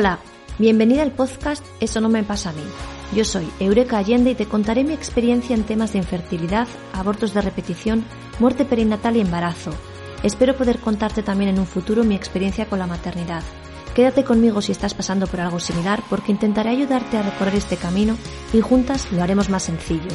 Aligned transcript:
Hola, 0.00 0.18
bienvenida 0.58 1.02
al 1.02 1.12
podcast 1.12 1.62
Eso 1.78 2.00
no 2.00 2.08
me 2.08 2.22
pasa 2.22 2.48
a 2.48 2.52
mí. 2.54 2.62
Yo 3.14 3.22
soy 3.22 3.46
Eureka 3.60 3.98
Allende 3.98 4.30
y 4.30 4.34
te 4.34 4.46
contaré 4.46 4.82
mi 4.82 4.94
experiencia 4.94 5.54
en 5.54 5.64
temas 5.64 5.92
de 5.92 5.98
infertilidad, 5.98 6.66
abortos 6.94 7.34
de 7.34 7.42
repetición, 7.42 8.06
muerte 8.38 8.64
perinatal 8.64 9.18
y 9.18 9.20
embarazo. 9.20 9.72
Espero 10.22 10.56
poder 10.56 10.78
contarte 10.78 11.22
también 11.22 11.50
en 11.50 11.58
un 11.58 11.66
futuro 11.66 12.02
mi 12.02 12.14
experiencia 12.14 12.64
con 12.64 12.78
la 12.78 12.86
maternidad. 12.86 13.42
Quédate 13.94 14.24
conmigo 14.24 14.62
si 14.62 14.72
estás 14.72 14.94
pasando 14.94 15.26
por 15.26 15.42
algo 15.42 15.60
similar 15.60 16.02
porque 16.08 16.32
intentaré 16.32 16.70
ayudarte 16.70 17.18
a 17.18 17.22
recorrer 17.22 17.56
este 17.56 17.76
camino 17.76 18.16
y 18.54 18.62
juntas 18.62 19.12
lo 19.12 19.22
haremos 19.22 19.50
más 19.50 19.64
sencillo. 19.64 20.08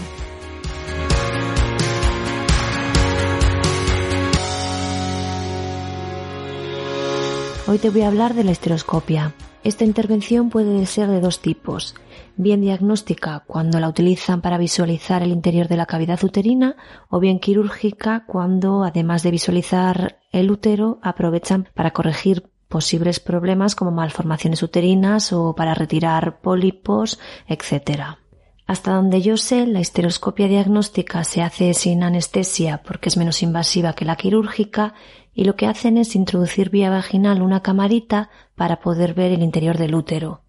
Hoy 7.68 7.78
te 7.78 7.92
voy 7.92 8.02
a 8.02 8.08
hablar 8.08 8.34
de 8.34 8.46
la 8.46 8.52
esteroscopia. 8.52 9.36
Esta 9.66 9.84
intervención 9.84 10.52
puede 10.52 10.86
ser 10.86 11.10
de 11.10 11.20
dos 11.20 11.42
tipos, 11.42 11.96
bien 12.38 12.62
diagnóstica 12.62 13.46
cuando 13.48 13.80
la 13.80 13.90
utilizan 13.90 14.42
para 14.42 14.60
visualizar 14.60 15.24
el 15.24 15.32
interior 15.32 15.68
de 15.68 15.76
la 15.76 15.88
cavidad 15.88 16.24
uterina 16.24 16.76
o 17.10 17.20
bien 17.20 17.40
quirúrgica 17.40 18.26
cuando, 18.28 18.84
además 18.84 19.24
de 19.24 19.32
visualizar 19.32 20.20
el 20.32 20.52
útero, 20.52 21.00
aprovechan 21.02 21.68
para 21.74 21.94
corregir 21.94 22.44
posibles 22.68 23.20
problemas 23.20 23.74
como 23.74 23.90
malformaciones 23.90 24.62
uterinas 24.62 25.34
o 25.34 25.56
para 25.56 25.74
retirar 25.74 26.42
pólipos, 26.42 27.18
etc. 27.48 28.20
Hasta 28.68 28.94
donde 28.94 29.22
yo 29.22 29.38
sé, 29.38 29.68
la 29.68 29.80
histeroscopia 29.80 30.48
diagnóstica 30.48 31.24
se 31.24 31.44
hace 31.44 31.74
sin 31.76 32.02
anestesia 32.02 32.82
porque 32.84 33.10
es 33.10 33.18
menos 33.18 33.44
invasiva 33.44 33.94
que 33.94 34.06
la 34.06 34.16
quirúrgica 34.16 34.96
y 35.36 35.44
lo 35.44 35.56
que 35.56 35.68
hacen 35.68 35.98
es 35.98 36.16
introducir 36.16 36.72
vía 36.72 36.90
vaginal 36.90 37.44
una 37.44 37.62
camarita 37.62 38.30
para 38.56 38.80
poder 38.80 39.14
ver 39.14 39.32
el 39.32 39.44
interior 39.44 39.78
del 39.78 39.94
útero. 39.94 40.42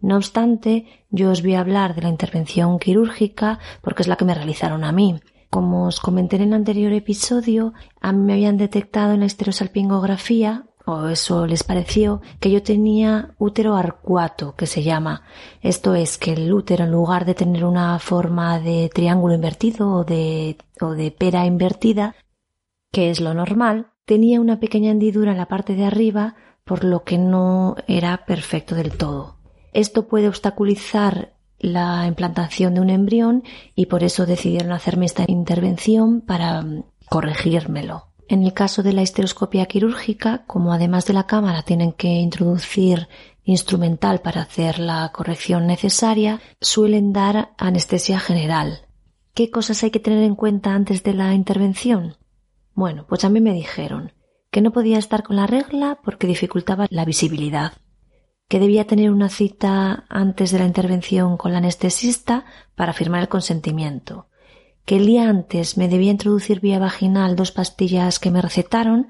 No 0.00 0.16
obstante, 0.16 0.86
yo 1.10 1.30
os 1.30 1.42
voy 1.42 1.54
a 1.54 1.60
hablar 1.60 1.94
de 1.94 2.02
la 2.02 2.08
intervención 2.08 2.78
quirúrgica 2.78 3.60
porque 3.82 4.02
es 4.02 4.08
la 4.08 4.16
que 4.16 4.24
me 4.24 4.34
realizaron 4.34 4.82
a 4.82 4.92
mí. 4.92 5.20
Como 5.48 5.86
os 5.86 6.00
comenté 6.00 6.36
en 6.36 6.42
el 6.42 6.52
anterior 6.54 6.92
episodio, 6.92 7.72
a 8.00 8.12
mí 8.12 8.24
me 8.24 8.32
habían 8.32 8.56
detectado 8.56 9.12
en 9.12 9.20
la 9.20 9.26
esterosalpingografía 9.26 10.66
o 10.86 11.08
eso 11.08 11.46
les 11.46 11.62
pareció, 11.62 12.20
que 12.40 12.50
yo 12.50 12.62
tenía 12.62 13.34
útero 13.38 13.74
arcuato, 13.74 14.54
que 14.54 14.66
se 14.66 14.82
llama. 14.82 15.22
Esto 15.62 15.94
es 15.94 16.18
que 16.18 16.32
el 16.32 16.52
útero, 16.52 16.84
en 16.84 16.90
lugar 16.90 17.24
de 17.24 17.34
tener 17.34 17.64
una 17.64 17.98
forma 17.98 18.58
de 18.58 18.90
triángulo 18.92 19.34
invertido 19.34 19.90
o 19.90 20.04
de, 20.04 20.58
o 20.80 20.90
de 20.90 21.10
pera 21.10 21.46
invertida, 21.46 22.14
que 22.92 23.10
es 23.10 23.20
lo 23.20 23.32
normal, 23.32 23.92
tenía 24.04 24.40
una 24.40 24.60
pequeña 24.60 24.90
hendidura 24.90 25.32
en 25.32 25.38
la 25.38 25.48
parte 25.48 25.74
de 25.74 25.84
arriba, 25.84 26.36
por 26.64 26.84
lo 26.84 27.02
que 27.02 27.18
no 27.18 27.76
era 27.86 28.24
perfecto 28.26 28.74
del 28.74 28.96
todo. 28.96 29.36
Esto 29.72 30.06
puede 30.06 30.28
obstaculizar 30.28 31.34
la 31.58 32.06
implantación 32.06 32.74
de 32.74 32.80
un 32.80 32.90
embrión 32.90 33.42
y 33.74 33.86
por 33.86 34.04
eso 34.04 34.26
decidieron 34.26 34.72
hacerme 34.72 35.06
esta 35.06 35.24
intervención 35.26 36.20
para 36.20 36.64
corregírmelo. 37.08 38.13
En 38.28 38.42
el 38.42 38.54
caso 38.54 38.82
de 38.82 38.92
la 38.92 39.02
histeroscopia 39.02 39.66
quirúrgica, 39.66 40.44
como 40.46 40.72
además 40.72 41.04
de 41.06 41.12
la 41.12 41.26
cámara 41.26 41.62
tienen 41.62 41.92
que 41.92 42.08
introducir 42.08 43.08
instrumental 43.44 44.20
para 44.20 44.42
hacer 44.42 44.78
la 44.78 45.10
corrección 45.12 45.66
necesaria, 45.66 46.40
suelen 46.60 47.12
dar 47.12 47.54
anestesia 47.58 48.18
general. 48.18 48.86
¿Qué 49.34 49.50
cosas 49.50 49.82
hay 49.82 49.90
que 49.90 50.00
tener 50.00 50.22
en 50.22 50.36
cuenta 50.36 50.74
antes 50.74 51.02
de 51.02 51.12
la 51.12 51.34
intervención? 51.34 52.16
Bueno, 52.72 53.04
pues 53.06 53.24
a 53.24 53.28
mí 53.28 53.40
me 53.40 53.52
dijeron 53.52 54.12
que 54.50 54.62
no 54.62 54.72
podía 54.72 54.98
estar 54.98 55.22
con 55.22 55.36
la 55.36 55.46
regla 55.46 55.98
porque 56.02 56.26
dificultaba 56.26 56.86
la 56.88 57.04
visibilidad, 57.04 57.72
que 58.48 58.60
debía 58.60 58.86
tener 58.86 59.10
una 59.10 59.28
cita 59.28 60.04
antes 60.08 60.50
de 60.50 60.60
la 60.60 60.66
intervención 60.66 61.36
con 61.36 61.52
la 61.52 61.58
anestesista 61.58 62.44
para 62.74 62.92
firmar 62.92 63.20
el 63.20 63.28
consentimiento, 63.28 64.28
que 64.84 64.96
el 64.96 65.06
día 65.06 65.28
antes 65.28 65.76
me 65.76 65.88
debía 65.88 66.10
introducir 66.10 66.60
vía 66.60 66.78
vaginal 66.78 67.36
dos 67.36 67.52
pastillas 67.52 68.18
que 68.18 68.30
me 68.30 68.42
recetaron, 68.42 69.08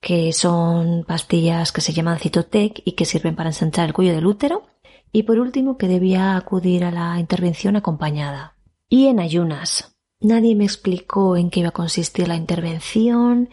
que 0.00 0.32
son 0.32 1.04
pastillas 1.06 1.72
que 1.72 1.80
se 1.80 1.92
llaman 1.92 2.18
Citotec 2.18 2.82
y 2.84 2.92
que 2.92 3.04
sirven 3.04 3.36
para 3.36 3.50
ensanchar 3.50 3.88
el 3.88 3.94
cuello 3.94 4.14
del 4.14 4.26
útero, 4.26 4.66
y 5.12 5.22
por 5.22 5.38
último 5.38 5.78
que 5.78 5.88
debía 5.88 6.36
acudir 6.36 6.84
a 6.84 6.90
la 6.90 7.18
intervención 7.18 7.76
acompañada. 7.76 8.56
Y 8.88 9.06
en 9.06 9.20
ayunas, 9.20 9.96
Nadie 10.20 10.54
me 10.54 10.64
explicó 10.64 11.36
en 11.36 11.50
qué 11.50 11.60
iba 11.60 11.68
a 11.68 11.72
consistir 11.72 12.26
la 12.26 12.36
intervención, 12.36 13.50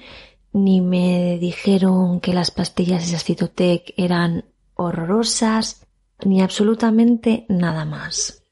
ni 0.53 0.81
me 0.81 1.37
dijeron 1.39 2.21
que 2.21 2.33
las 2.33 2.51
pastillas 2.51 3.11
de 3.11 3.19
Citotec 3.19 3.93
eran 3.97 4.45
horrorosas, 4.75 5.85
ni 6.23 6.41
absolutamente 6.41 7.45
nada 7.49 7.83
más. 7.85 8.42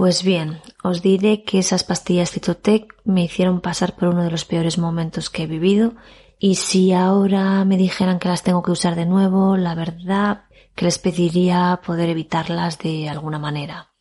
Pues 0.00 0.22
bien, 0.22 0.62
os 0.82 1.02
diré 1.02 1.44
que 1.44 1.58
esas 1.58 1.84
pastillas 1.84 2.30
Citotec 2.30 2.96
me 3.04 3.22
hicieron 3.24 3.60
pasar 3.60 3.96
por 3.96 4.08
uno 4.08 4.24
de 4.24 4.30
los 4.30 4.46
peores 4.46 4.78
momentos 4.78 5.28
que 5.28 5.42
he 5.42 5.46
vivido, 5.46 5.92
y 6.38 6.54
si 6.54 6.94
ahora 6.94 7.62
me 7.66 7.76
dijeran 7.76 8.18
que 8.18 8.28
las 8.28 8.42
tengo 8.42 8.62
que 8.62 8.70
usar 8.70 8.94
de 8.94 9.04
nuevo, 9.04 9.58
la 9.58 9.74
verdad 9.74 10.44
que 10.74 10.86
les 10.86 10.98
pediría 10.98 11.82
poder 11.84 12.08
evitarlas 12.08 12.78
de 12.78 13.10
alguna 13.10 13.38
manera 13.38 13.92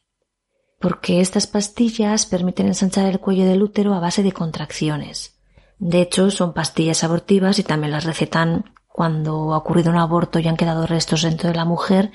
porque 0.80 1.20
estas 1.20 1.48
pastillas 1.48 2.26
permiten 2.26 2.68
ensanchar 2.68 3.06
el 3.08 3.20
cuello 3.20 3.44
del 3.44 3.62
útero 3.62 3.94
a 3.94 4.00
base 4.00 4.24
de 4.24 4.32
contracciones. 4.32 5.38
De 5.80 6.00
hecho, 6.00 6.32
son 6.32 6.54
pastillas 6.54 7.04
abortivas 7.04 7.59
y 7.59 7.64
también 7.64 7.92
las 7.92 8.06
recetan 8.06 8.74
cuando 8.88 9.54
ha 9.54 9.58
ocurrido 9.58 9.92
un 9.92 9.98
aborto 9.98 10.40
y 10.40 10.48
han 10.48 10.56
quedado 10.56 10.88
restos 10.88 11.24
dentro 11.24 11.50
de 11.50 11.56
la 11.56 11.66
mujer 11.66 12.14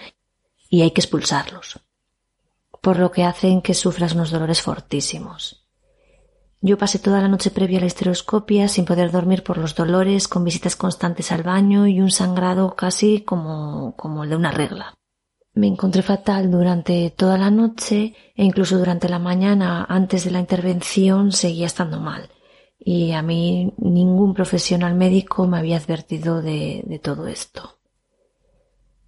y 0.71 0.81
hay 0.81 0.93
que 0.93 1.03
expulsarlos. 1.03 1.84
Por 2.84 2.99
lo 2.99 3.11
que 3.11 3.25
hacen 3.25 3.62
que 3.62 3.72
sufras 3.72 4.12
unos 4.12 4.31
dolores 4.31 4.61
fortísimos. 4.61 5.67
Yo 6.61 6.77
pasé 6.77 6.99
toda 6.99 7.22
la 7.22 7.28
noche 7.28 7.50
previa 7.50 7.78
a 7.78 7.81
la 7.81 7.87
esteroscopia 7.87 8.69
sin 8.69 8.84
poder 8.84 9.11
dormir 9.11 9.43
por 9.43 9.56
los 9.56 9.75
dolores, 9.75 10.28
con 10.28 10.45
visitas 10.45 10.77
constantes 10.77 11.33
al 11.33 11.43
baño 11.43 11.87
y 11.87 12.03
un 12.03 12.11
sangrado 12.11 12.77
casi 12.77 13.23
como, 13.23 13.97
como 13.97 14.25
el 14.25 14.28
de 14.28 14.37
una 14.37 14.50
regla. 14.50 14.93
Me 15.55 15.67
encontré 15.67 16.03
fatal 16.03 16.50
durante 16.50 17.09
toda 17.09 17.39
la 17.39 17.50
noche 17.50 18.15
e 18.34 18.44
incluso 18.44 18.77
durante 18.77 19.09
la 19.09 19.19
mañana 19.19 19.87
antes 19.89 20.25
de 20.25 20.33
la 20.33 20.41
intervención 20.41 21.33
seguía 21.33 21.65
estando 21.65 22.00
mal. 22.00 22.28
Y 22.78 23.12
a 23.12 23.23
mí 23.23 23.73
ningún 23.78 24.34
profesional 24.34 24.94
médico 24.94 25.47
me 25.47 25.56
había 25.56 25.78
advertido 25.78 26.43
de, 26.43 26.83
de 26.84 26.99
todo 26.99 27.28
esto. 27.28 27.74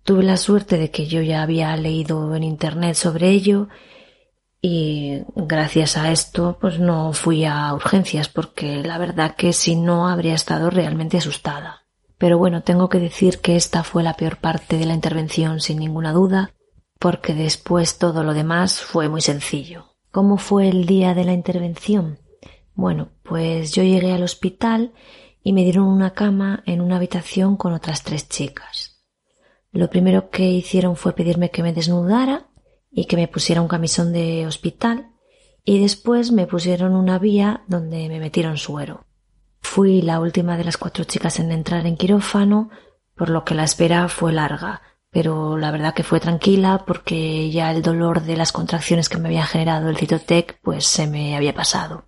Tuve 0.06 0.22
la 0.22 0.36
suerte 0.36 0.78
de 0.78 0.92
que 0.92 1.08
yo 1.08 1.20
ya 1.20 1.42
había 1.42 1.76
leído 1.76 2.32
en 2.36 2.44
internet 2.44 2.94
sobre 2.94 3.30
ello 3.30 3.66
y 4.62 5.24
gracias 5.34 5.96
a 5.96 6.12
esto 6.12 6.58
pues 6.60 6.78
no 6.78 7.12
fui 7.12 7.44
a 7.44 7.74
urgencias 7.74 8.28
porque 8.28 8.84
la 8.84 8.98
verdad 8.98 9.34
que 9.34 9.52
si 9.52 9.74
no 9.74 10.06
habría 10.06 10.34
estado 10.34 10.70
realmente 10.70 11.18
asustada. 11.18 11.86
Pero 12.18 12.38
bueno, 12.38 12.62
tengo 12.62 12.88
que 12.88 13.00
decir 13.00 13.41
que 13.41 13.56
esta 13.56 13.82
fue 13.82 14.04
la 14.04 14.14
peor 14.14 14.36
parte 14.36 14.78
de 14.78 14.86
la 14.86 14.94
intervención 14.94 15.58
sin 15.58 15.80
ninguna 15.80 16.12
duda, 16.12 16.54
porque 17.00 17.34
después 17.34 17.98
todo 17.98 18.22
lo 18.22 18.32
demás 18.32 18.80
fue 18.80 19.09
muy 19.09 19.22
sencillo. 19.22 19.97
¿Cómo 20.12 20.36
fue 20.36 20.68
el 20.68 20.86
día 20.86 21.14
de 21.14 21.24
la 21.24 21.32
intervención? 21.32 22.20
Bueno, 22.74 23.09
pues 23.24 23.72
yo 23.72 23.82
llegué 23.82 24.12
al 24.12 24.22
hospital 24.22 24.92
y 25.42 25.52
me 25.52 25.64
dieron 25.64 25.88
una 25.88 26.12
cama 26.12 26.62
en 26.64 26.80
una 26.80 26.94
habitación 26.94 27.56
con 27.56 27.72
otras 27.72 28.04
tres 28.04 28.28
chicas. 28.28 28.75
Lo 29.76 29.90
primero 29.90 30.30
que 30.30 30.44
hicieron 30.48 30.96
fue 30.96 31.12
pedirme 31.12 31.50
que 31.50 31.62
me 31.62 31.74
desnudara 31.74 32.46
y 32.90 33.04
que 33.04 33.16
me 33.16 33.28
pusiera 33.28 33.60
un 33.60 33.68
camisón 33.68 34.10
de 34.10 34.46
hospital 34.46 35.10
y 35.64 35.80
después 35.82 36.32
me 36.32 36.46
pusieron 36.46 36.94
una 36.94 37.18
vía 37.18 37.62
donde 37.66 38.08
me 38.08 38.18
metieron 38.18 38.56
suero. 38.56 39.04
Fui 39.60 40.00
la 40.00 40.18
última 40.18 40.56
de 40.56 40.64
las 40.64 40.78
cuatro 40.78 41.04
chicas 41.04 41.38
en 41.40 41.52
entrar 41.52 41.86
en 41.86 41.98
quirófano, 41.98 42.70
por 43.14 43.28
lo 43.28 43.44
que 43.44 43.54
la 43.54 43.64
espera 43.64 44.08
fue 44.08 44.32
larga, 44.32 44.80
pero 45.10 45.58
la 45.58 45.70
verdad 45.70 45.92
que 45.92 46.04
fue 46.04 46.20
tranquila 46.20 46.84
porque 46.86 47.50
ya 47.50 47.70
el 47.70 47.82
dolor 47.82 48.22
de 48.22 48.38
las 48.38 48.52
contracciones 48.52 49.10
que 49.10 49.18
me 49.18 49.28
había 49.28 49.44
generado 49.44 49.90
el 49.90 49.98
citotec 49.98 50.58
pues 50.62 50.86
se 50.86 51.06
me 51.06 51.36
había 51.36 51.54
pasado. 51.54 52.06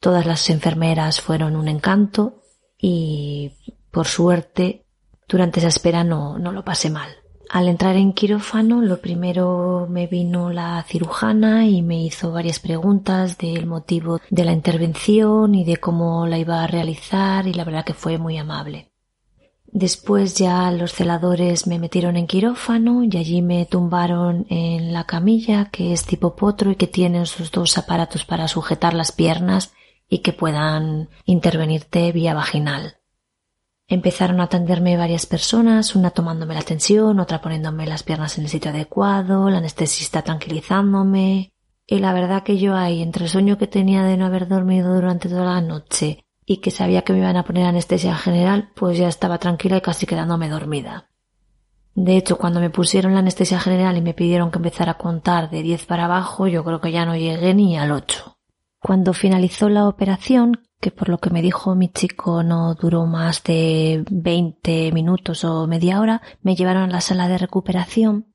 Todas 0.00 0.26
las 0.26 0.50
enfermeras 0.50 1.20
fueron 1.20 1.54
un 1.54 1.68
encanto 1.68 2.42
y 2.76 3.52
por 3.92 4.08
suerte 4.08 4.86
durante 5.30 5.60
esa 5.60 5.68
espera 5.68 6.02
no, 6.02 6.38
no 6.38 6.52
lo 6.52 6.64
pasé 6.64 6.90
mal. 6.90 7.08
Al 7.48 7.68
entrar 7.68 7.96
en 7.96 8.12
quirófano, 8.12 8.80
lo 8.80 9.00
primero 9.00 9.88
me 9.90 10.06
vino 10.06 10.50
la 10.50 10.84
cirujana 10.86 11.66
y 11.66 11.82
me 11.82 12.00
hizo 12.00 12.30
varias 12.30 12.60
preguntas 12.60 13.38
del 13.38 13.66
motivo 13.66 14.20
de 14.30 14.44
la 14.44 14.52
intervención 14.52 15.56
y 15.56 15.64
de 15.64 15.78
cómo 15.78 16.28
la 16.28 16.38
iba 16.38 16.62
a 16.62 16.68
realizar 16.68 17.48
y 17.48 17.54
la 17.54 17.64
verdad 17.64 17.84
que 17.84 17.94
fue 17.94 18.18
muy 18.18 18.38
amable. 18.38 18.92
Después 19.72 20.36
ya 20.36 20.70
los 20.70 20.92
celadores 20.92 21.66
me 21.66 21.80
metieron 21.80 22.16
en 22.16 22.28
quirófano 22.28 23.02
y 23.02 23.16
allí 23.16 23.42
me 23.42 23.66
tumbaron 23.66 24.46
en 24.48 24.92
la 24.92 25.04
camilla 25.04 25.70
que 25.72 25.92
es 25.92 26.04
tipo 26.04 26.36
potro 26.36 26.70
y 26.70 26.76
que 26.76 26.86
tienen 26.86 27.26
sus 27.26 27.50
dos 27.50 27.78
aparatos 27.78 28.24
para 28.24 28.46
sujetar 28.46 28.94
las 28.94 29.10
piernas 29.10 29.72
y 30.08 30.18
que 30.18 30.32
puedan 30.32 31.08
intervenirte 31.24 32.12
vía 32.12 32.34
vaginal. 32.34 32.99
Empezaron 33.92 34.38
a 34.38 34.44
atenderme 34.44 34.96
varias 34.96 35.26
personas, 35.26 35.96
una 35.96 36.12
tomándome 36.12 36.54
la 36.54 36.62
tensión, 36.62 37.18
otra 37.18 37.40
poniéndome 37.40 37.88
las 37.88 38.04
piernas 38.04 38.38
en 38.38 38.44
el 38.44 38.50
sitio 38.50 38.70
adecuado, 38.70 39.50
la 39.50 39.58
anestesista 39.58 40.22
tranquilizándome. 40.22 41.52
Y 41.88 41.98
la 41.98 42.12
verdad 42.12 42.44
que 42.44 42.56
yo 42.56 42.76
ahí, 42.76 43.02
entre 43.02 43.24
el 43.24 43.30
sueño 43.30 43.58
que 43.58 43.66
tenía 43.66 44.04
de 44.04 44.16
no 44.16 44.26
haber 44.26 44.46
dormido 44.46 44.94
durante 44.94 45.28
toda 45.28 45.44
la 45.44 45.60
noche 45.60 46.24
y 46.46 46.58
que 46.58 46.70
sabía 46.70 47.02
que 47.02 47.12
me 47.12 47.18
iban 47.18 47.36
a 47.36 47.42
poner 47.42 47.66
anestesia 47.66 48.14
general, 48.14 48.70
pues 48.76 48.96
ya 48.96 49.08
estaba 49.08 49.38
tranquila 49.38 49.78
y 49.78 49.80
casi 49.80 50.06
quedándome 50.06 50.48
dormida. 50.48 51.10
De 51.96 52.16
hecho, 52.16 52.38
cuando 52.38 52.60
me 52.60 52.70
pusieron 52.70 53.14
la 53.14 53.18
anestesia 53.18 53.58
general 53.58 53.96
y 53.96 54.02
me 54.02 54.14
pidieron 54.14 54.52
que 54.52 54.58
empezara 54.58 54.92
a 54.92 54.98
contar 54.98 55.50
de 55.50 55.64
10 55.64 55.86
para 55.86 56.04
abajo, 56.04 56.46
yo 56.46 56.62
creo 56.62 56.80
que 56.80 56.92
ya 56.92 57.04
no 57.04 57.16
llegué 57.16 57.54
ni 57.54 57.76
al 57.76 57.90
8. 57.90 58.36
Cuando 58.82 59.12
finalizó 59.12 59.68
la 59.68 59.86
operación, 59.86 60.62
que 60.80 60.90
por 60.90 61.10
lo 61.10 61.18
que 61.18 61.30
me 61.30 61.42
dijo 61.42 61.74
mi 61.74 61.88
chico 61.88 62.42
no 62.42 62.74
duró 62.74 63.06
más 63.06 63.44
de 63.44 64.04
20 64.10 64.92
minutos 64.92 65.44
o 65.44 65.66
media 65.66 66.00
hora, 66.00 66.22
me 66.42 66.56
llevaron 66.56 66.84
a 66.84 66.92
la 66.92 67.00
sala 67.02 67.28
de 67.28 67.38
recuperación 67.38 68.34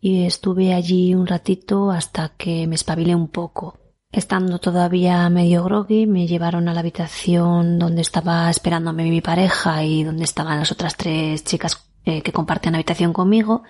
y 0.00 0.26
estuve 0.26 0.74
allí 0.74 1.14
un 1.14 1.26
ratito 1.26 1.90
hasta 1.90 2.28
que 2.36 2.66
me 2.66 2.74
espabilé 2.74 3.14
un 3.14 3.28
poco. 3.28 3.78
Estando 4.12 4.58
todavía 4.58 5.28
medio 5.30 5.64
groggy, 5.64 6.06
me 6.06 6.26
llevaron 6.26 6.68
a 6.68 6.74
la 6.74 6.80
habitación 6.80 7.78
donde 7.78 8.02
estaba 8.02 8.50
esperándome 8.50 9.08
mi 9.08 9.22
pareja 9.22 9.82
y 9.82 10.04
donde 10.04 10.24
estaban 10.24 10.58
las 10.58 10.70
otras 10.70 10.96
tres 10.96 11.42
chicas 11.42 11.90
eh, 12.04 12.20
que 12.20 12.32
compartían 12.32 12.74
habitación 12.74 13.14
conmigo 13.14 13.62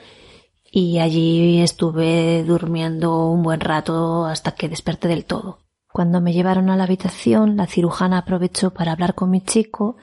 y 0.65 0.99
allí 0.99 1.61
estuve 1.61 2.43
durmiendo 2.43 3.29
un 3.29 3.45
buen 3.45 3.61
rato 3.61 4.27
hasta 4.27 4.57
que 4.57 4.69
desperté 4.69 5.07
del 5.07 5.25
todo. 5.25 5.64
Cuando 5.95 6.21
me 6.21 6.33
llevaron 6.33 6.71
a 6.71 6.77
la 6.77 6.83
habitación, 6.83 7.57
la 7.57 7.69
cirujana 7.69 8.19
aprovechó 8.19 8.73
para 8.73 8.91
hablar 8.91 9.15
con 9.15 9.31
mi 9.31 9.43
chico 9.43 9.97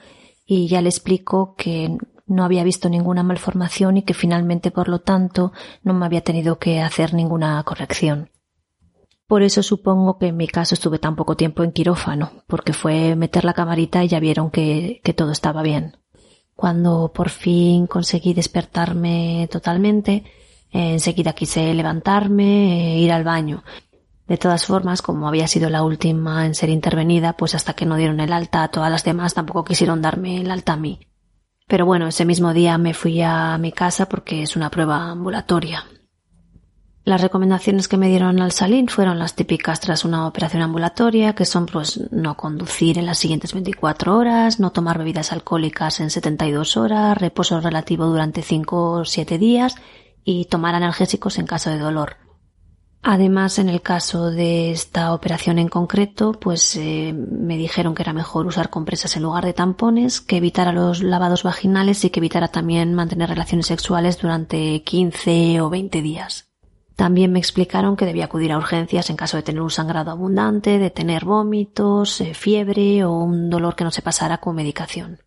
y 0.46 0.66
ya 0.66 0.80
le 0.80 0.88
explicó 0.88 1.54
que 1.54 1.98
no 2.26 2.44
había 2.44 2.64
visto 2.64 2.88
ninguna 2.88 3.22
malformación 3.22 3.98
y 3.98 4.02
que 4.02 4.14
finalmente, 4.14 4.70
por 4.70 4.88
lo 4.88 5.00
tanto, 5.00 5.52
no 5.82 5.92
me 5.92 6.06
había 6.06 6.22
tenido 6.22 6.58
que 6.58 6.80
hacer 6.80 7.12
ninguna 7.12 7.62
corrección. 7.64 8.30
Por 9.26 9.42
eso 9.42 9.62
supongo 9.62 10.16
que 10.16 10.28
en 10.28 10.38
mi 10.38 10.48
caso 10.48 10.76
estuve 10.76 10.98
tan 10.98 11.14
poco 11.14 11.36
tiempo 11.36 11.62
en 11.62 11.72
quirófano, 11.72 12.32
porque 12.46 12.72
fue 12.72 13.14
meter 13.14 13.44
la 13.44 13.52
camarita 13.52 14.02
y 14.02 14.08
ya 14.08 14.18
vieron 14.18 14.50
que, 14.50 15.02
todo 15.14 15.30
estaba 15.30 15.60
bien. 15.60 15.98
Cuando 16.56 17.12
por 17.14 17.28
fin 17.28 17.86
conseguí 17.86 18.32
despertarme 18.32 19.46
totalmente, 19.52 20.24
enseguida 20.70 21.34
quise 21.34 21.74
levantarme 21.74 22.94
e 22.94 22.98
ir 23.00 23.12
al 23.12 23.24
baño, 23.24 23.62
de 24.28 24.38
todas 24.38 24.66
formas, 24.66 25.02
como 25.02 25.28
había 25.28 25.48
sido 25.48 25.68
la 25.68 25.82
última 25.82 26.46
en 26.46 26.54
ser 26.54 26.70
intervenida, 26.70 27.34
pues 27.34 27.54
hasta 27.54 27.74
que 27.74 27.86
no 27.86 27.96
dieron 27.96 28.20
el 28.20 28.32
alta 28.32 28.62
a 28.62 28.68
todas 28.68 28.90
las 28.90 29.04
demás 29.04 29.34
tampoco 29.34 29.64
quisieron 29.64 30.00
darme 30.00 30.40
el 30.40 30.50
alta 30.50 30.74
a 30.74 30.76
mí. 30.76 31.00
Pero 31.66 31.86
bueno, 31.86 32.06
ese 32.06 32.24
mismo 32.24 32.52
día 32.52 32.78
me 32.78 32.94
fui 32.94 33.22
a 33.22 33.56
mi 33.58 33.72
casa 33.72 34.08
porque 34.08 34.42
es 34.42 34.56
una 34.56 34.70
prueba 34.70 35.10
ambulatoria. 35.10 35.84
Las 37.04 37.20
recomendaciones 37.20 37.88
que 37.88 37.96
me 37.96 38.08
dieron 38.08 38.40
al 38.40 38.52
salir 38.52 38.88
fueron 38.88 39.18
las 39.18 39.34
típicas 39.34 39.80
tras 39.80 40.04
una 40.04 40.28
operación 40.28 40.62
ambulatoria, 40.62 41.34
que 41.34 41.44
son 41.44 41.66
pues 41.66 42.00
no 42.12 42.36
conducir 42.36 42.96
en 42.96 43.06
las 43.06 43.18
siguientes 43.18 43.54
24 43.54 44.16
horas, 44.16 44.60
no 44.60 44.70
tomar 44.70 44.98
bebidas 44.98 45.32
alcohólicas 45.32 45.98
en 45.98 46.10
72 46.10 46.76
horas, 46.76 47.18
reposo 47.18 47.60
relativo 47.60 48.06
durante 48.06 48.42
5 48.42 48.90
o 48.92 49.04
7 49.04 49.36
días 49.38 49.74
y 50.24 50.44
tomar 50.44 50.76
analgésicos 50.76 51.38
en 51.38 51.46
caso 51.46 51.70
de 51.70 51.78
dolor. 51.78 52.18
Además, 53.04 53.58
en 53.58 53.68
el 53.68 53.82
caso 53.82 54.30
de 54.30 54.70
esta 54.70 55.12
operación 55.12 55.58
en 55.58 55.68
concreto, 55.68 56.32
pues 56.32 56.76
eh, 56.76 57.12
me 57.12 57.56
dijeron 57.56 57.96
que 57.96 58.02
era 58.02 58.12
mejor 58.12 58.46
usar 58.46 58.70
compresas 58.70 59.16
en 59.16 59.24
lugar 59.24 59.44
de 59.44 59.52
tampones, 59.52 60.20
que 60.20 60.36
evitara 60.36 60.72
los 60.72 61.02
lavados 61.02 61.42
vaginales 61.42 62.04
y 62.04 62.10
que 62.10 62.20
evitara 62.20 62.46
también 62.46 62.94
mantener 62.94 63.28
relaciones 63.28 63.66
sexuales 63.66 64.20
durante 64.20 64.84
15 64.84 65.60
o 65.62 65.68
20 65.68 66.00
días. 66.00 66.52
También 66.94 67.32
me 67.32 67.40
explicaron 67.40 67.96
que 67.96 68.06
debía 68.06 68.26
acudir 68.26 68.52
a 68.52 68.58
urgencias 68.58 69.10
en 69.10 69.16
caso 69.16 69.36
de 69.36 69.42
tener 69.42 69.62
un 69.62 69.70
sangrado 69.70 70.12
abundante, 70.12 70.78
de 70.78 70.90
tener 70.90 71.24
vómitos, 71.24 72.20
eh, 72.20 72.34
fiebre 72.34 73.04
o 73.04 73.10
un 73.12 73.50
dolor 73.50 73.74
que 73.74 73.82
no 73.82 73.90
se 73.90 74.02
pasara 74.02 74.38
con 74.38 74.54
medicación. 74.54 75.18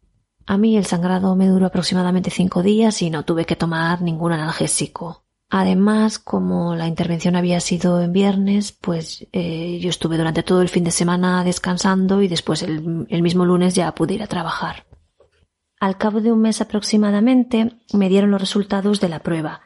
A 0.46 0.58
mí 0.58 0.78
el 0.78 0.86
sangrado 0.86 1.36
me 1.36 1.50
duró 1.50 1.66
aproximadamente 1.66 2.30
cinco 2.30 2.64
días 2.64 3.02
y 3.02 3.10
no 3.10 3.26
tuve 3.26 3.44
que 3.44 3.58
tomar 3.58 4.02
ningún 4.02 4.32
analgésico. 4.32 5.25
Además, 5.50 6.20
como 6.20 6.76
la 6.76 6.88
intervención 6.88 7.36
había 7.36 7.60
sido 7.60 8.02
en 8.02 8.12
viernes, 8.12 8.72
pues 8.72 9.28
eh, 9.32 9.80
yo 9.80 9.90
estuve 9.90 10.18
durante 10.18 10.44
todo 10.44 10.62
el 10.62 10.70
fin 10.70 10.84
de 10.84 10.92
semana 10.92 11.44
descansando 11.44 12.22
y 12.22 12.28
después 12.28 12.64
el, 12.64 13.06
el 13.10 13.22
mismo 13.22 13.46
lunes 13.46 13.76
ya 13.76 13.94
pude 13.94 14.16
ir 14.16 14.24
a 14.24 14.28
trabajar. 14.28 14.86
Al 15.80 15.98
cabo 15.98 16.22
de 16.22 16.32
un 16.32 16.42
mes 16.42 16.62
aproximadamente 16.62 17.78
me 17.94 18.10
dieron 18.10 18.32
los 18.32 18.42
resultados 18.42 19.00
de 19.00 19.10
la 19.10 19.20
prueba 19.20 19.62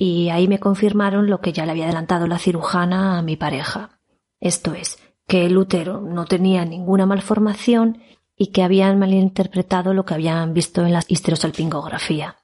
y 0.00 0.28
ahí 0.28 0.46
me 0.46 0.60
confirmaron 0.60 1.28
lo 1.28 1.40
que 1.40 1.52
ya 1.52 1.66
le 1.66 1.72
había 1.72 1.86
adelantado 1.86 2.28
la 2.28 2.38
cirujana 2.38 3.18
a 3.18 3.22
mi 3.22 3.36
pareja. 3.36 3.98
Esto 4.38 4.72
es, 4.74 4.98
que 5.26 5.44
el 5.46 5.58
útero 5.58 6.00
no 6.00 6.24
tenía 6.24 6.64
ninguna 6.64 7.04
malformación 7.04 8.02
y 8.36 8.52
que 8.52 8.62
habían 8.62 9.00
malinterpretado 9.00 9.94
lo 9.94 10.04
que 10.04 10.14
habían 10.14 10.54
visto 10.54 10.86
en 10.86 10.92
la 10.92 11.02
histerosalpingografía. 11.06 12.36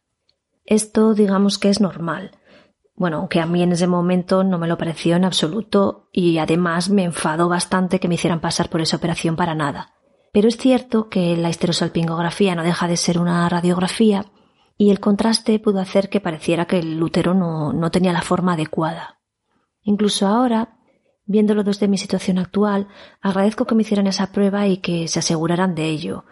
Esto 0.65 1.15
digamos 1.15 1.59
que 1.59 1.69
es 1.69 1.81
normal, 1.81 2.33
bueno, 2.97 3.19
aunque 3.19 3.41
a 3.41 3.47
mí 3.47 3.63
en 3.63 3.73
ese 3.73 3.87
momento 3.87 4.45
no 4.45 4.59
me 4.59 4.69
lo 4.69 4.79
pareció 4.79 5.17
en 5.17 5.25
absoluto 5.25 6.09
y 6.13 6.39
además 6.39 6.91
me 6.91 7.05
enfadó 7.05 7.49
bastante 7.49 7.99
que 7.99 8.09
me 8.09 8.15
hicieran 8.15 8.41
pasar 8.41 8.71
por 8.71 8.81
esa 8.81 8.97
operación 8.97 9.35
para 9.35 9.55
nada. 9.55 9.95
Pero 10.33 10.49
es 10.49 10.57
cierto 10.57 11.09
que 11.09 11.37
la 11.37 11.51
histerosalpingografía 11.51 12.55
no 12.55 12.63
deja 12.63 12.87
de 12.87 12.97
ser 12.97 13.19
una 13.19 13.49
radiografía 13.49 14.27
y 14.77 14.91
el 14.91 15.01
contraste 15.01 15.59
pudo 15.59 15.81
hacer 15.81 16.09
que 16.09 16.21
pareciera 16.21 16.67
que 16.67 16.79
el 16.79 17.03
útero 17.03 17.35
no, 17.35 17.73
no 17.73 17.91
tenía 17.91 18.13
la 18.13 18.23
forma 18.23 18.55
adecuada. 18.55 19.21
Incluso 19.83 20.27
ahora, 20.27 20.79
viéndolo 21.25 21.63
desde 21.65 21.89
mi 21.89 21.99
situación 21.99 22.39
actual, 22.39 22.89
agradezco 23.21 23.67
que 23.67 23.75
me 23.75 23.83
hicieran 23.83 24.07
esa 24.07 24.33
prueba 24.33 24.67
y 24.67 24.79
que 24.79 25.09
se 25.09 25.19
aseguraran 25.19 25.75
de 25.75 25.87
ello, 25.87 26.25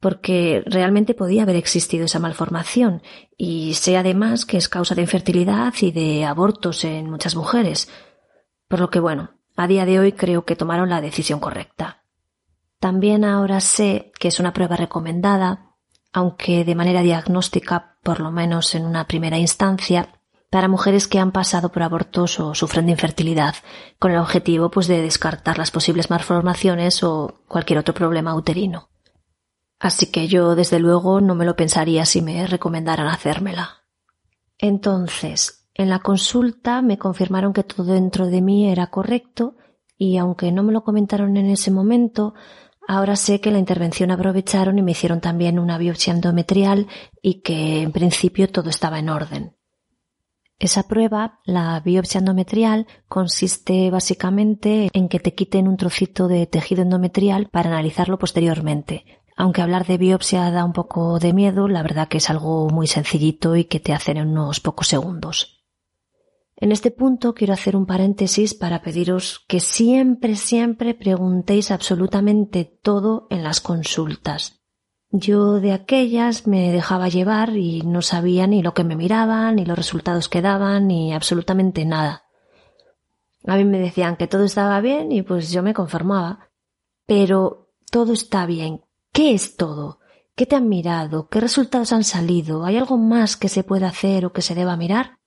porque 0.00 0.62
realmente 0.66 1.14
podía 1.14 1.42
haber 1.42 1.56
existido 1.56 2.04
esa 2.04 2.18
malformación 2.18 3.02
y 3.36 3.74
sé 3.74 3.96
además 3.96 4.44
que 4.46 4.56
es 4.56 4.68
causa 4.68 4.94
de 4.94 5.02
infertilidad 5.02 5.74
y 5.80 5.90
de 5.90 6.24
abortos 6.24 6.84
en 6.84 7.10
muchas 7.10 7.34
mujeres. 7.34 7.90
Por 8.68 8.80
lo 8.80 8.90
que 8.90 9.00
bueno, 9.00 9.30
a 9.56 9.66
día 9.66 9.86
de 9.86 9.98
hoy 9.98 10.12
creo 10.12 10.44
que 10.44 10.56
tomaron 10.56 10.88
la 10.88 11.00
decisión 11.00 11.40
correcta. 11.40 12.04
También 12.78 13.24
ahora 13.24 13.60
sé 13.60 14.12
que 14.20 14.28
es 14.28 14.38
una 14.38 14.52
prueba 14.52 14.76
recomendada, 14.76 15.74
aunque 16.12 16.64
de 16.64 16.76
manera 16.76 17.02
diagnóstica, 17.02 17.96
por 18.04 18.20
lo 18.20 18.30
menos 18.30 18.74
en 18.76 18.86
una 18.86 19.08
primera 19.08 19.38
instancia, 19.38 20.20
para 20.50 20.68
mujeres 20.68 21.08
que 21.08 21.18
han 21.18 21.32
pasado 21.32 21.70
por 21.70 21.82
abortos 21.82 22.40
o 22.40 22.54
sufren 22.54 22.86
de 22.86 22.92
infertilidad, 22.92 23.56
con 23.98 24.12
el 24.12 24.18
objetivo 24.18 24.70
pues 24.70 24.86
de 24.86 25.02
descartar 25.02 25.58
las 25.58 25.70
posibles 25.70 26.08
malformaciones 26.08 27.02
o 27.02 27.42
cualquier 27.48 27.80
otro 27.80 27.94
problema 27.94 28.34
uterino. 28.34 28.88
Así 29.80 30.06
que 30.06 30.26
yo, 30.26 30.54
desde 30.54 30.80
luego, 30.80 31.20
no 31.20 31.34
me 31.34 31.44
lo 31.44 31.54
pensaría 31.54 32.04
si 32.04 32.20
me 32.20 32.46
recomendaran 32.46 33.06
hacérmela. 33.06 33.84
Entonces, 34.58 35.68
en 35.74 35.88
la 35.88 36.00
consulta 36.00 36.82
me 36.82 36.98
confirmaron 36.98 37.52
que 37.52 37.62
todo 37.62 37.92
dentro 37.92 38.26
de 38.26 38.42
mí 38.42 38.68
era 38.68 38.88
correcto 38.88 39.56
y 39.96 40.16
aunque 40.16 40.50
no 40.50 40.64
me 40.64 40.72
lo 40.72 40.82
comentaron 40.82 41.36
en 41.36 41.46
ese 41.46 41.70
momento, 41.70 42.34
ahora 42.88 43.14
sé 43.14 43.40
que 43.40 43.52
la 43.52 43.58
intervención 43.58 44.10
aprovecharon 44.10 44.78
y 44.78 44.82
me 44.82 44.90
hicieron 44.90 45.20
también 45.20 45.58
una 45.58 45.78
biopsia 45.78 46.12
endometrial 46.12 46.88
y 47.22 47.42
que 47.42 47.82
en 47.82 47.92
principio 47.92 48.48
todo 48.48 48.70
estaba 48.70 48.98
en 48.98 49.08
orden. 49.08 49.56
Esa 50.58 50.88
prueba, 50.88 51.38
la 51.44 51.78
biopsia 51.78 52.18
endometrial, 52.18 52.88
consiste 53.06 53.90
básicamente 53.90 54.88
en 54.92 55.08
que 55.08 55.20
te 55.20 55.34
quiten 55.34 55.68
un 55.68 55.76
trocito 55.76 56.26
de 56.26 56.46
tejido 56.46 56.82
endometrial 56.82 57.48
para 57.48 57.70
analizarlo 57.70 58.18
posteriormente, 58.18 59.04
aunque 59.38 59.62
hablar 59.62 59.86
de 59.86 59.98
biopsia 59.98 60.50
da 60.50 60.64
un 60.64 60.72
poco 60.72 61.20
de 61.20 61.32
miedo, 61.32 61.68
la 61.68 61.84
verdad 61.84 62.08
que 62.08 62.18
es 62.18 62.28
algo 62.28 62.68
muy 62.70 62.88
sencillito 62.88 63.54
y 63.54 63.66
que 63.66 63.78
te 63.78 63.92
hacen 63.92 64.16
en 64.16 64.30
unos 64.30 64.58
pocos 64.58 64.88
segundos. 64.88 65.64
En 66.56 66.72
este 66.72 66.90
punto 66.90 67.34
quiero 67.34 67.52
hacer 67.52 67.76
un 67.76 67.86
paréntesis 67.86 68.54
para 68.54 68.82
pediros 68.82 69.44
que 69.46 69.60
siempre, 69.60 70.34
siempre 70.34 70.92
preguntéis 70.92 71.70
absolutamente 71.70 72.64
todo 72.64 73.28
en 73.30 73.44
las 73.44 73.60
consultas. 73.60 74.60
Yo 75.10 75.60
de 75.60 75.70
aquellas 75.70 76.48
me 76.48 76.72
dejaba 76.72 77.08
llevar 77.08 77.56
y 77.56 77.82
no 77.82 78.02
sabía 78.02 78.48
ni 78.48 78.60
lo 78.60 78.74
que 78.74 78.82
me 78.82 78.96
miraban, 78.96 79.54
ni 79.54 79.64
los 79.64 79.78
resultados 79.78 80.28
que 80.28 80.42
daban, 80.42 80.88
ni 80.88 81.14
absolutamente 81.14 81.84
nada. 81.84 82.24
A 83.46 83.56
mí 83.56 83.64
me 83.64 83.78
decían 83.78 84.16
que 84.16 84.26
todo 84.26 84.42
estaba 84.42 84.80
bien 84.80 85.12
y 85.12 85.22
pues 85.22 85.52
yo 85.52 85.62
me 85.62 85.74
conformaba. 85.74 86.50
Pero 87.06 87.70
todo 87.88 88.12
está 88.12 88.44
bien. 88.44 88.82
¿Qué 89.18 89.34
es 89.34 89.56
todo? 89.56 89.98
¿Qué 90.36 90.46
te 90.46 90.54
han 90.54 90.68
mirado? 90.68 91.28
¿Qué 91.28 91.40
resultados 91.40 91.92
han 91.92 92.04
salido? 92.04 92.64
¿Hay 92.64 92.76
algo 92.76 92.96
más 92.96 93.36
que 93.36 93.48
se 93.48 93.64
pueda 93.64 93.88
hacer 93.88 94.24
o 94.24 94.32
que 94.32 94.42
se 94.42 94.54
deba 94.54 94.76
mirar? 94.76 95.18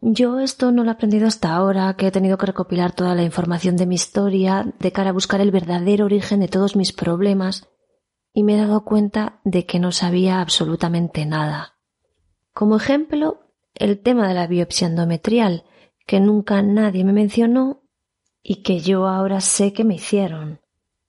Yo 0.00 0.38
esto 0.38 0.70
no 0.70 0.84
lo 0.84 0.90
he 0.90 0.92
aprendido 0.92 1.26
hasta 1.26 1.52
ahora, 1.52 1.94
que 1.94 2.06
he 2.06 2.10
tenido 2.12 2.38
que 2.38 2.46
recopilar 2.46 2.92
toda 2.92 3.16
la 3.16 3.24
información 3.24 3.76
de 3.76 3.86
mi 3.86 3.96
historia 3.96 4.72
de 4.78 4.92
cara 4.92 5.10
a 5.10 5.12
buscar 5.12 5.40
el 5.40 5.50
verdadero 5.50 6.04
origen 6.04 6.38
de 6.38 6.46
todos 6.46 6.76
mis 6.76 6.92
problemas 6.92 7.68
y 8.32 8.44
me 8.44 8.54
he 8.54 8.56
dado 8.56 8.84
cuenta 8.84 9.40
de 9.42 9.66
que 9.66 9.80
no 9.80 9.90
sabía 9.90 10.40
absolutamente 10.40 11.26
nada. 11.26 11.76
Como 12.52 12.76
ejemplo, 12.76 13.48
el 13.74 13.98
tema 13.98 14.28
de 14.28 14.34
la 14.34 14.46
biopsia 14.46 14.86
endometrial, 14.86 15.64
que 16.06 16.20
nunca 16.20 16.62
nadie 16.62 17.04
me 17.04 17.12
mencionó 17.12 17.82
y 18.44 18.62
que 18.62 18.78
yo 18.78 19.08
ahora 19.08 19.40
sé 19.40 19.72
que 19.72 19.82
me 19.82 19.96
hicieron. 19.96 20.60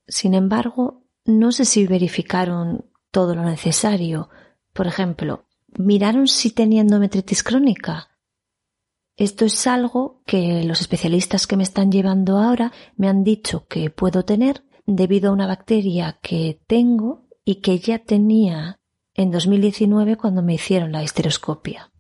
Sin 0.08 0.34
embargo, 0.34 1.01
no 1.26 1.52
sé 1.52 1.66
si 1.66 1.86
verificaron 1.88 2.86
todo 3.12 3.36
lo 3.36 3.44
necesario. 3.44 4.30
Por 4.74 4.88
ejemplo, 4.88 5.46
miraron 5.78 6.28
si 6.28 6.52
tenía 6.52 6.82
endometritis 6.82 7.44
crónica. 7.44 8.10
Esto 9.18 9.46
es 9.46 9.68
algo 9.68 10.22
que 10.26 10.64
los 10.64 10.82
especialistas 10.82 11.46
que 11.46 11.58
me 11.58 11.64
están 11.64 11.92
llevando 11.92 12.38
ahora 12.38 12.72
me 12.96 13.08
han 13.08 13.24
dicho 13.24 13.68
que 13.68 13.90
puedo 13.90 14.24
tener 14.24 14.64
debido 14.86 15.30
a 15.30 15.34
una 15.34 15.48
bacteria 15.48 16.20
que 16.22 16.60
tengo 16.68 17.28
y 17.46 17.56
que 17.56 17.80
ya 17.80 18.00
tenía 18.00 18.80
en 19.14 19.32
2019 19.32 20.16
cuando 20.16 20.42
me 20.42 20.54
hicieron 20.54 20.92
la 20.92 21.04
histeroscopia. 21.04 21.92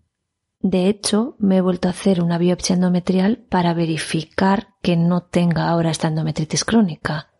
De 0.59 0.87
hecho, 0.87 1.35
me 1.39 1.57
he 1.57 1.61
vuelto 1.61 1.87
a 1.87 1.91
hacer 1.91 2.21
una 2.21 2.37
biopsia 2.37 2.75
endometrial 2.75 3.37
para 3.49 3.73
verificar 3.73 4.75
que 4.81 4.95
no 4.95 5.23
tenga 5.23 5.69
ahora 5.69 5.91
esta 5.91 6.07
endometritis 6.07 6.63
crónica. 6.63 7.30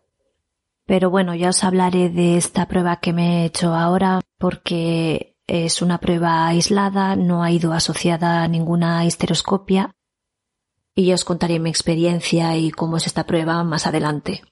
Pero 0.86 1.10
bueno, 1.10 1.34
ya 1.34 1.50
os 1.50 1.64
hablaré 1.64 2.08
de 2.08 2.36
esta 2.36 2.66
prueba 2.66 2.96
que 2.96 3.12
me 3.12 3.42
he 3.42 3.44
hecho 3.46 3.74
ahora 3.74 4.20
porque 4.38 5.36
es 5.46 5.82
una 5.82 5.98
prueba 5.98 6.46
aislada, 6.46 7.16
no 7.16 7.42
ha 7.42 7.50
ido 7.50 7.72
asociada 7.72 8.42
a 8.42 8.48
ninguna 8.48 9.04
histeroscopia 9.04 9.94
y 10.94 11.12
os 11.12 11.24
contaré 11.24 11.58
mi 11.58 11.70
experiencia 11.70 12.56
y 12.56 12.70
cómo 12.70 12.96
es 12.96 13.06
esta 13.06 13.24
prueba 13.24 13.62
más 13.64 13.86
adelante. 13.86 14.42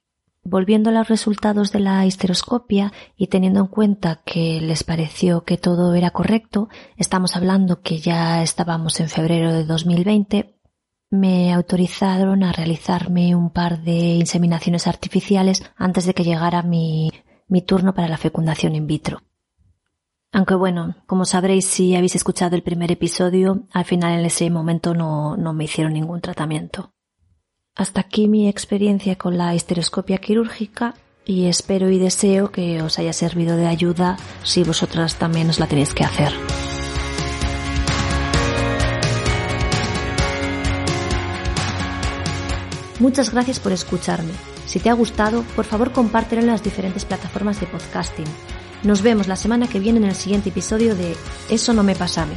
Volviendo 0.43 0.89
a 0.89 0.93
los 0.93 1.09
resultados 1.09 1.71
de 1.71 1.81
la 1.81 2.07
histeroscopia 2.07 2.93
y 3.15 3.27
teniendo 3.27 3.61
en 3.61 3.67
cuenta 3.67 4.23
que 4.25 4.61
les 4.61 4.85
pareció 4.85 5.45
que 5.45 5.59
todo 5.59 5.95
era 5.95 6.13
correcto, 6.13 6.71
estamos 6.97 7.37
hablando 7.37 7.83
que 7.83 7.99
ya 7.99 8.43
estábamos 8.43 9.01
en 9.01 9.11
febrero 9.11 9.53
de 9.53 9.65
2020, 9.65 10.60
me 11.11 11.53
autorizaron 11.53 12.45
a 12.45 12.53
realizarme 12.53 13.35
un 13.35 13.51
par 13.51 13.83
de 13.83 14.15
inseminaciones 14.15 14.87
artificiales 14.87 15.63
antes 15.77 16.07
de 16.07 16.15
que 16.15 16.25
llegara 16.25 16.63
mi, 16.63 17.11
turno 17.67 17.95
para 17.95 18.09
la 18.09 18.17
fecundación 18.17 18.77
in 18.77 18.87
vitro. 18.87 19.23
Aunque 20.33 20.55
bueno, 20.55 20.95
como 21.07 21.25
sabréis 21.25 21.67
si 21.67 21.97
habéis 21.97 22.15
escuchado 22.15 22.55
el 22.55 22.63
primer 22.63 22.93
episodio, 22.93 23.65
al 23.73 23.85
final 23.85 24.21
en 24.21 24.25
ese 24.25 24.49
momento 24.49 24.95
no, 24.95 25.37
no 25.37 25.53
me 25.53 25.65
hicieron 25.65 25.93
ningún 25.93 26.21
tratamiento. 26.21 26.93
Hasta 27.75 28.01
aquí 28.01 28.29
mi 28.29 28.49
experiencia 28.49 29.17
con 29.17 29.37
la 29.37 29.55
histeroscopia 29.55 30.19
quirúrgica 30.19 30.95
y 31.25 31.47
espero 31.47 31.91
y 31.91 31.99
deseo 31.99 32.53
que 32.53 32.83
os 32.83 33.01
haya 33.01 33.13
servido 33.13 33.57
de 33.57 33.67
ayuda 33.67 34.17
si 34.45 34.63
vosotras 34.63 35.17
también 35.17 35.51
os 35.51 35.59
la 35.59 35.67
tenéis 35.67 35.93
que 35.93 36.05
hacer. 36.05 36.33
Muchas 43.01 43.33
gracias 43.33 43.59
por 43.59 43.73
escucharme. 43.73 44.33
Si 44.67 44.79
te 44.79 44.91
ha 44.91 44.93
gustado, 44.93 45.43
por 45.57 45.65
favor 45.65 45.91
compártelo 45.91 46.43
en 46.43 46.49
las 46.49 46.63
diferentes 46.63 47.07
plataformas 47.07 47.59
de 47.59 47.67
podcasting. 47.67 48.27
Nos 48.83 49.01
vemos 49.01 49.27
la 49.27 49.37
semana 49.37 49.67
que 49.67 49.81
viene 49.81 49.99
en 49.99 50.05
el 50.05 50.15
siguiente 50.15 50.51
episodio 50.51 50.95
de 50.95 51.17
Eso 51.49 51.73
no 51.73 51.83
me 51.83 51.97
pasa 51.97 52.23
a 52.23 52.27
mí. 52.27 52.37